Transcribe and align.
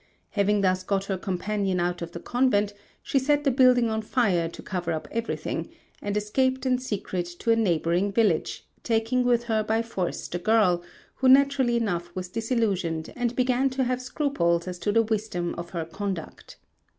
Having 0.31 0.61
thus 0.61 0.81
got 0.81 1.05
her 1.05 1.15
companion 1.15 1.79
out 1.79 2.01
of 2.01 2.11
the 2.11 2.19
convent, 2.19 2.73
she 3.03 3.19
set 3.19 3.43
the 3.43 3.51
building 3.51 3.87
on 3.91 4.01
fire 4.01 4.49
to 4.49 4.63
cover 4.63 4.91
up 4.93 5.07
everything, 5.11 5.69
and 6.01 6.17
escaped 6.17 6.65
in 6.65 6.79
secret 6.79 7.27
to 7.37 7.51
a 7.51 7.55
neighbouring 7.55 8.11
village, 8.11 8.65
taking 8.81 9.23
with 9.23 9.43
her 9.43 9.61
by 9.61 9.83
force 9.83 10.27
the 10.27 10.39
girl, 10.39 10.81
who 11.17 11.29
naturally 11.29 11.77
enough 11.77 12.15
was 12.15 12.29
disillusioned 12.29 13.13
and 13.15 13.35
began 13.35 13.69
to 13.69 13.83
have 13.83 14.01
scruples 14.01 14.67
as 14.67 14.79
to 14.79 14.91
the 14.91 15.03
wisdom 15.03 15.53
of 15.55 15.69
her 15.69 15.85
conduct. 15.85 16.57